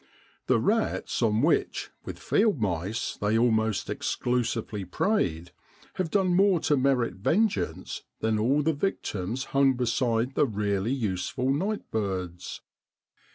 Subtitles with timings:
[0.47, 3.99] The rats on which, with field mice, they almost 20 FEBRUARY IN BROADLAND.
[3.99, 5.51] exclusively preyed,
[5.99, 11.53] Lave done more to merit vengeance than all the victims hung beside the really useful
[11.53, 12.61] nightbirds.